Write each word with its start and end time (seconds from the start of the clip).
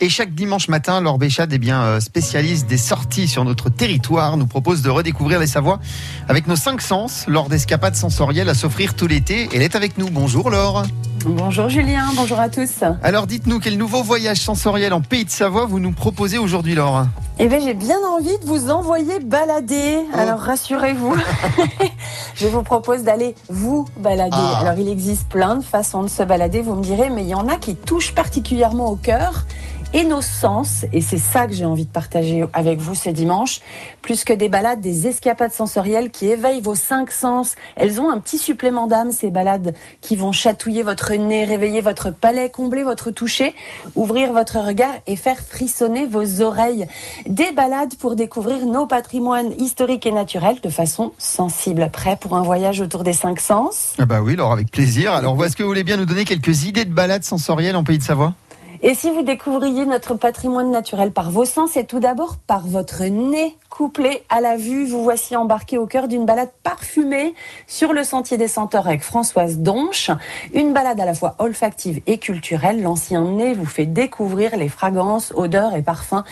Et 0.00 0.10
chaque 0.10 0.34
dimanche 0.34 0.68
matin, 0.68 1.00
Laure 1.00 1.16
Béchade, 1.16 1.52
eh 1.54 1.58
bien, 1.58 1.82
euh, 1.82 2.00
spécialiste 2.00 2.66
des 2.66 2.76
sorties 2.76 3.28
sur 3.28 3.44
notre 3.44 3.70
territoire, 3.70 4.36
nous 4.36 4.46
propose 4.46 4.82
de 4.82 4.90
redécouvrir 4.90 5.40
les 5.40 5.46
Savoies 5.46 5.80
avec 6.28 6.48
nos 6.48 6.56
cinq 6.56 6.82
sens 6.82 7.24
lors 7.28 7.48
d'escapades 7.48 7.94
sensorielles 7.94 8.50
à 8.50 8.54
s'offrir 8.54 8.94
tout 8.94 9.06
l'été. 9.06 9.48
Elle 9.54 9.62
est 9.62 9.74
avec 9.74 9.96
nous. 9.96 10.10
Bonjour 10.10 10.50
Laure. 10.50 10.84
Bonjour 11.24 11.70
Julien, 11.70 12.10
bonjour 12.14 12.38
à 12.38 12.50
tous. 12.50 12.84
Alors 13.02 13.26
dites-nous 13.26 13.58
quel 13.58 13.78
nouveau 13.78 14.02
voyage 14.02 14.38
sensoriel 14.38 14.92
en 14.92 15.00
Pays 15.00 15.24
de 15.24 15.30
Savoie 15.30 15.64
vous 15.64 15.80
nous 15.80 15.92
proposez 15.92 16.38
aujourd'hui 16.38 16.74
Laure? 16.74 17.06
Eh 17.38 17.48
bien 17.48 17.58
j'ai 17.60 17.74
bien 17.74 17.98
envie 18.08 18.38
de 18.38 18.46
vous 18.46 18.70
envoyer 18.70 19.18
balader, 19.20 19.98
Oh. 20.14 20.18
alors 20.18 20.38
rassurez-vous. 20.40 21.14
je 22.34 22.46
vous 22.46 22.62
propose 22.62 23.02
d'aller 23.02 23.34
vous 23.50 23.84
balader. 23.98 24.30
Ah. 24.38 24.60
Alors 24.60 24.78
il 24.78 24.88
existe 24.88 25.28
plein 25.28 25.56
de 25.56 25.64
façons 25.64 26.02
de 26.02 26.08
se 26.08 26.22
balader, 26.22 26.62
vous 26.62 26.74
me 26.74 26.82
direz, 26.82 27.10
mais 27.10 27.22
il 27.24 27.28
y 27.28 27.34
en 27.34 27.48
a 27.48 27.56
qui 27.56 27.76
touchent 27.76 28.14
particulièrement 28.14 28.86
au 28.90 28.96
cœur 28.96 29.44
et 29.94 30.02
nos 30.02 30.20
sens, 30.20 30.84
et 30.92 31.00
c'est 31.00 31.16
ça 31.16 31.46
que 31.46 31.52
j'ai 31.54 31.64
envie 31.64 31.84
de 31.86 31.90
partager 31.90 32.44
avec 32.52 32.80
vous 32.80 32.96
ce 32.96 33.08
dimanche, 33.08 33.60
plus 34.02 34.24
que 34.24 34.32
des 34.32 34.48
balades, 34.48 34.80
des 34.80 35.06
escapades 35.06 35.52
sensorielles 35.52 36.10
qui 36.10 36.26
éveillent 36.26 36.60
vos 36.60 36.74
cinq 36.74 37.10
sens. 37.12 37.54
Elles 37.76 38.00
ont 38.00 38.10
un 38.10 38.18
petit 38.18 38.36
supplément 38.36 38.88
d'âme, 38.88 39.12
ces 39.12 39.30
balades 39.30 39.74
qui 40.00 40.16
vont 40.16 40.32
chatouiller 40.32 40.82
votre 40.82 41.14
nez, 41.14 41.44
réveiller 41.44 41.80
votre 41.80 42.10
palais, 42.10 42.50
combler 42.50 42.82
votre 42.82 43.12
toucher, 43.12 43.54
ouvrir 43.94 44.32
votre 44.32 44.58
regard 44.58 44.92
et 45.06 45.14
faire 45.14 45.38
frissonner 45.38 46.04
vos 46.04 46.42
oreilles. 46.42 46.88
Des 47.28 47.50
balades 47.50 47.96
pour 47.96 48.14
découvrir 48.14 48.64
nos 48.66 48.86
patrimoines 48.86 49.52
historiques 49.58 50.06
et 50.06 50.12
naturels 50.12 50.60
de 50.62 50.68
façon 50.68 51.12
sensible. 51.18 51.90
Prêt 51.92 52.16
pour 52.20 52.36
un 52.36 52.42
voyage 52.42 52.80
autour 52.80 53.02
des 53.02 53.12
cinq 53.12 53.40
sens? 53.40 53.94
Ah 53.98 54.06
bah 54.06 54.20
oui 54.22 54.36
Laure, 54.36 54.52
avec 54.52 54.70
plaisir. 54.70 55.12
Alors 55.12 55.44
est-ce 55.44 55.56
que 55.56 55.64
vous 55.64 55.68
voulez 55.68 55.82
bien 55.82 55.96
nous 55.96 56.04
donner 56.04 56.24
quelques 56.24 56.64
idées 56.64 56.84
de 56.84 56.92
balades 56.92 57.24
sensorielles 57.24 57.74
en 57.74 57.82
Pays 57.82 57.98
de 57.98 58.04
Savoie? 58.04 58.34
Et 58.88 58.94
si 58.94 59.10
vous 59.10 59.22
découvriez 59.22 59.84
notre 59.84 60.14
patrimoine 60.14 60.70
naturel 60.70 61.10
par 61.10 61.32
vos 61.32 61.44
sens 61.44 61.76
et 61.76 61.86
tout 61.86 61.98
d'abord 61.98 62.36
par 62.36 62.68
votre 62.68 63.02
nez 63.02 63.56
couplé 63.68 64.22
à 64.30 64.40
la 64.40 64.56
vue, 64.56 64.86
vous 64.86 65.02
voici 65.02 65.34
embarqué 65.34 65.76
au 65.76 65.86
cœur 65.86 66.06
d'une 66.06 66.24
balade 66.24 66.50
parfumée 66.62 67.34
sur 67.66 67.92
le 67.92 68.04
sentier 68.04 68.38
des 68.38 68.46
Senteurs 68.46 68.86
avec 68.86 69.02
Françoise 69.02 69.58
Donche. 69.58 70.12
Une 70.54 70.72
balade 70.72 71.00
à 71.00 71.04
la 71.04 71.14
fois 71.14 71.34
olfactive 71.40 72.00
et 72.06 72.18
culturelle. 72.18 72.80
L'ancien 72.80 73.22
nez 73.22 73.54
vous 73.54 73.66
fait 73.66 73.84
découvrir 73.84 74.56
les 74.56 74.68
fragrances, 74.68 75.32
odeurs 75.34 75.74
et 75.74 75.82
parfums 75.82 76.22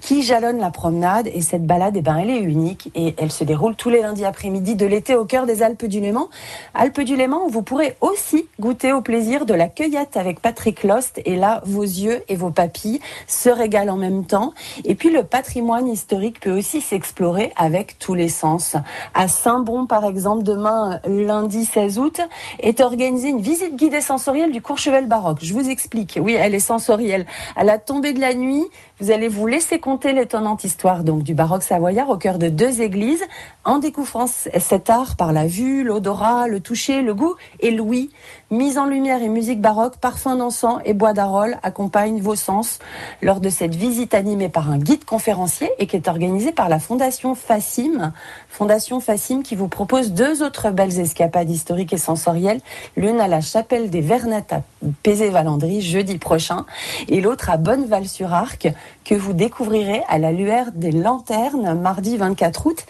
qui 0.00 0.22
jalonnent 0.22 0.60
la 0.60 0.70
promenade. 0.70 1.26
Et 1.34 1.42
cette 1.42 1.66
balade, 1.66 1.96
eh 1.96 2.00
ben, 2.00 2.16
elle 2.16 2.30
est 2.30 2.40
unique 2.40 2.90
et 2.94 3.16
elle 3.18 3.32
se 3.32 3.42
déroule 3.42 3.74
tous 3.74 3.90
les 3.90 4.02
lundis 4.02 4.24
après-midi 4.24 4.76
de 4.76 4.86
l'été 4.86 5.16
au 5.16 5.24
cœur 5.24 5.46
des 5.46 5.64
Alpes 5.64 5.86
du 5.86 6.00
Léman. 6.00 6.28
Alpes 6.74 7.00
du 7.00 7.16
Léman 7.16 7.44
où 7.44 7.50
vous 7.50 7.62
pourrez 7.62 7.96
aussi 8.00 8.48
goûter 8.60 8.92
au 8.92 9.02
plaisir 9.02 9.46
de 9.46 9.52
la 9.52 9.68
cueillette 9.68 10.16
avec 10.16 10.40
Patrick 10.40 10.84
Lost. 10.84 11.20
Et 11.24 11.34
là, 11.34 11.60
vos 11.66 11.82
yeux 11.82 12.03
et 12.28 12.36
vos 12.36 12.50
papilles 12.50 13.00
se 13.26 13.48
régalent 13.48 13.94
en 13.94 13.96
même 13.96 14.24
temps. 14.24 14.52
Et 14.84 14.94
puis 14.94 15.10
le 15.10 15.24
patrimoine 15.24 15.88
historique 15.88 16.40
peut 16.40 16.56
aussi 16.56 16.80
s'explorer 16.80 17.52
avec 17.56 17.98
tous 17.98 18.14
les 18.14 18.28
sens. 18.28 18.76
À 19.14 19.28
Saint-Bon, 19.28 19.86
par 19.86 20.04
exemple, 20.04 20.42
demain, 20.42 21.00
lundi 21.06 21.64
16 21.64 21.98
août, 21.98 22.20
est 22.60 22.80
organisée 22.80 23.28
une 23.28 23.40
visite 23.40 23.76
guidée 23.76 24.00
sensorielle 24.00 24.52
du 24.52 24.62
Courchevel 24.62 25.06
baroque. 25.06 25.38
Je 25.42 25.52
vous 25.52 25.68
explique. 25.68 26.18
Oui, 26.20 26.34
elle 26.34 26.54
est 26.54 26.60
sensorielle. 26.60 27.26
À 27.56 27.64
la 27.64 27.78
tombée 27.78 28.12
de 28.12 28.20
la 28.20 28.34
nuit, 28.34 28.64
vous 29.00 29.10
allez 29.10 29.28
vous 29.28 29.46
laisser 29.46 29.80
compter 29.80 30.12
l'étonnante 30.12 30.64
histoire 30.64 31.02
donc 31.02 31.22
du 31.22 31.34
baroque 31.34 31.62
savoyard 31.62 32.08
au 32.10 32.16
cœur 32.16 32.38
de 32.38 32.48
deux 32.48 32.80
églises, 32.80 33.24
en 33.64 33.78
découvrant 33.78 34.26
cet 34.26 34.90
art 34.90 35.16
par 35.16 35.32
la 35.32 35.46
vue, 35.46 35.84
l'odorat, 35.84 36.46
le 36.48 36.60
toucher, 36.60 37.02
le 37.02 37.14
goût 37.14 37.34
et 37.60 37.70
l'ouïe. 37.70 38.10
Mise 38.50 38.78
en 38.78 38.86
lumière 38.86 39.22
et 39.22 39.28
musique 39.28 39.60
baroque, 39.60 39.96
parfum 39.96 40.36
d'encens 40.36 40.80
et 40.84 40.94
bois 40.94 41.12
d'arole 41.12 41.58
accompagnent 41.84 42.20
vos 42.20 42.34
sens 42.34 42.78
lors 43.20 43.40
de 43.40 43.50
cette 43.50 43.74
visite 43.74 44.14
animée 44.14 44.48
par 44.48 44.70
un 44.70 44.78
guide 44.78 45.04
conférencier 45.04 45.70
et 45.78 45.86
qui 45.86 45.96
est 45.96 46.08
organisée 46.08 46.50
par 46.50 46.70
la 46.70 46.78
Fondation 46.78 47.34
Facim. 47.34 48.14
Fondation 48.48 49.00
Facim 49.00 49.42
qui 49.42 49.54
vous 49.54 49.68
propose 49.68 50.12
deux 50.12 50.42
autres 50.42 50.70
belles 50.70 50.98
escapades 50.98 51.50
historiques 51.50 51.92
et 51.92 51.98
sensorielles. 51.98 52.60
L'une 52.96 53.20
à 53.20 53.28
la 53.28 53.42
chapelle 53.42 53.90
des 53.90 54.00
Vernettes 54.00 54.54
à 54.54 54.62
Pézé-Valandry 55.02 55.82
jeudi 55.82 56.16
prochain 56.16 56.64
et 57.08 57.20
l'autre 57.20 57.50
à 57.50 57.58
Bonneval-sur-Arc 57.58 58.72
que 59.04 59.14
vous 59.14 59.34
découvrirez 59.34 60.02
à 60.08 60.16
la 60.18 60.32
lueur 60.32 60.66
des 60.74 60.92
lanternes 60.92 61.78
mardi 61.78 62.16
24 62.16 62.66
août. 62.66 62.86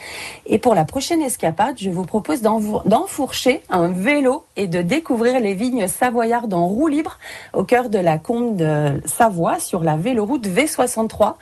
Et 0.47 0.59
pour 0.59 0.77
la 0.77 0.85
prochaine 0.85 1.21
escapade, 1.21 1.75
je 1.79 1.91
vous 1.91 2.05
propose 2.05 2.43
d'enfourcher 2.43 3.63
un 3.71 3.89
vélo 3.89 4.45
et 4.57 4.69
de 4.69 4.83
découvrir 4.83 5.41
les 5.41 5.55
vignes 5.55 5.89
savoyardes 5.89 6.55
en 6.55 6.69
roue 6.69 6.87
libre 6.87 7.19
au 7.53 7.65
cœur 7.65 7.89
de 7.89 7.99
la 7.99 8.19
combe 8.19 8.57
de 8.57 8.84
Savoie 9.05 9.59
sur 9.59 9.83
la 9.83 9.97
véloroute 9.97 10.47
V63. 10.47 11.35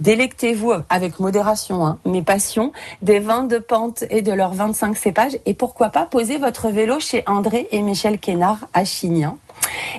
Délectez-vous 0.00 0.72
avec 0.88 1.20
modération, 1.20 1.86
hein, 1.86 1.98
mais 2.04 2.22
passion, 2.22 2.72
des 3.02 3.20
vins 3.20 3.44
de 3.44 3.58
pente 3.58 4.04
et 4.10 4.22
de 4.22 4.32
leurs 4.32 4.54
25 4.54 4.96
cépages. 4.96 5.38
Et 5.46 5.54
pourquoi 5.54 5.90
pas 5.90 6.06
poser 6.06 6.38
votre 6.38 6.68
vélo 6.68 7.00
chez 7.00 7.22
André 7.26 7.68
et 7.70 7.82
Michel 7.82 8.18
Quénard 8.18 8.68
à 8.72 8.84
Chignan. 8.84 9.38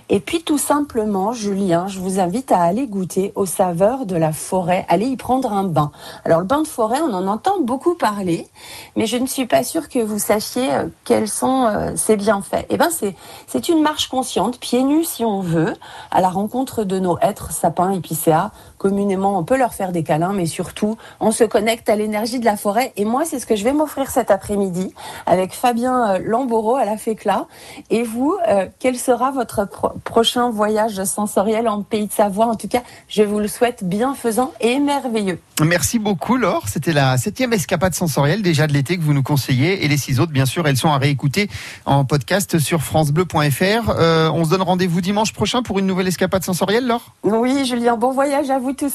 Et 0.09 0.19
puis 0.19 0.43
tout 0.43 0.57
simplement, 0.57 1.33
Julien, 1.33 1.87
je 1.87 1.99
vous 1.99 2.19
invite 2.19 2.51
à 2.51 2.61
aller 2.61 2.87
goûter 2.87 3.31
aux 3.35 3.45
saveurs 3.45 4.05
de 4.05 4.15
la 4.15 4.33
forêt, 4.33 4.85
aller 4.89 5.05
y 5.05 5.17
prendre 5.17 5.53
un 5.53 5.63
bain. 5.63 5.91
Alors 6.23 6.39
le 6.39 6.45
bain 6.45 6.61
de 6.61 6.67
forêt, 6.67 6.99
on 7.01 7.13
en 7.13 7.27
entend 7.27 7.59
beaucoup 7.61 7.95
parler, 7.95 8.47
mais 8.95 9.05
je 9.05 9.17
ne 9.17 9.25
suis 9.25 9.45
pas 9.45 9.63
sûre 9.63 9.89
que 9.89 9.99
vous 9.99 10.19
sachiez 10.19 10.73
euh, 10.73 10.87
quels 11.03 11.27
sont 11.27 11.65
euh, 11.65 11.95
ses 11.95 12.17
bienfaits. 12.17 12.65
Eh 12.69 12.77
ben 12.77 12.89
c'est 13.47 13.69
une 13.69 13.81
marche 13.81 14.09
consciente, 14.09 14.59
pieds 14.59 14.83
nus 14.83 15.05
si 15.05 15.25
on 15.25 15.39
veut, 15.39 15.73
à 16.11 16.21
la 16.21 16.29
rencontre 16.29 16.83
de 16.83 16.99
nos 16.99 17.17
êtres 17.19 17.51
sapins 17.51 17.91
épicéas. 17.91 18.51
Communément, 18.77 19.37
on 19.37 19.43
peut 19.43 19.57
leur 19.57 19.73
faire 19.73 19.91
des 19.91 20.03
câlins, 20.03 20.33
mais 20.33 20.45
surtout, 20.45 20.97
on 21.19 21.31
se 21.31 21.43
connecte 21.43 21.89
à 21.89 21.95
l'énergie 21.95 22.39
de 22.39 22.45
la 22.45 22.57
forêt. 22.57 22.93
Et 22.97 23.05
moi, 23.05 23.25
c'est 23.25 23.39
ce 23.39 23.45
que 23.45 23.55
je 23.55 23.63
vais 23.63 23.73
m'offrir 23.73 24.11
cet 24.11 24.29
après-midi 24.29 24.93
avec 25.25 25.53
Fabien 25.53 26.15
euh, 26.15 26.19
Lambourreau 26.23 26.75
à 26.75 26.85
la 26.85 26.97
FECLA. 26.97 27.47
Et 27.89 28.03
vous, 28.03 28.37
quel 28.79 28.97
sera 28.97 29.31
votre 29.31 29.65
pro- 29.89 29.97
prochain 30.03 30.49
voyage 30.49 31.03
sensoriel 31.03 31.67
en 31.67 31.81
Pays 31.83 32.07
de 32.07 32.11
Savoie 32.11 32.45
En 32.47 32.55
tout 32.55 32.67
cas, 32.67 32.81
je 33.07 33.23
vous 33.23 33.39
le 33.39 33.47
souhaite 33.47 33.83
bienfaisant 33.83 34.51
et 34.61 34.79
merveilleux. 34.79 35.39
Merci 35.63 35.99
beaucoup 35.99 36.37
Laure. 36.37 36.63
C'était 36.67 36.93
la 36.93 37.17
septième 37.17 37.53
escapade 37.53 37.93
sensorielle 37.93 38.41
déjà 38.41 38.67
de 38.67 38.73
l'été 38.73 38.97
que 38.97 39.03
vous 39.03 39.13
nous 39.13 39.23
conseillez. 39.23 39.83
Et 39.85 39.87
les 39.87 39.97
six 39.97 40.19
autres, 40.19 40.31
bien 40.31 40.45
sûr, 40.45 40.67
elles 40.67 40.77
sont 40.77 40.89
à 40.89 40.97
réécouter 40.97 41.49
en 41.85 42.05
podcast 42.05 42.59
sur 42.59 42.81
francebleu.fr. 42.81 43.89
Euh, 43.97 44.29
on 44.33 44.43
se 44.45 44.49
donne 44.49 44.61
rendez-vous 44.61 45.01
dimanche 45.01 45.33
prochain 45.33 45.61
pour 45.63 45.79
une 45.79 45.85
nouvelle 45.85 46.07
escapade 46.07 46.43
sensorielle, 46.43 46.87
Laure? 46.87 47.13
Oui, 47.23 47.65
Julien, 47.65 47.95
bon 47.97 48.11
voyage 48.11 48.49
à 48.49 48.59
vous 48.59 48.73
tous. 48.73 48.93